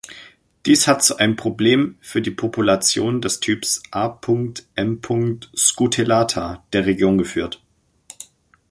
Dies 0.65 0.87
hat 0.87 1.03
zu 1.03 1.17
einem 1.17 1.35
Problem 1.35 1.95
für 2.01 2.23
die 2.23 2.31
Populationen 2.31 3.21
des 3.21 3.39
Typs 3.39 3.83
„A. 3.91 4.17
m. 4.75 4.99
scutellata“ 5.55 6.63
der 6.73 6.87
Region 6.87 7.19
geführt. 7.19 7.61